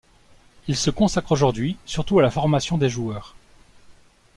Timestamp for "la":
2.23-2.31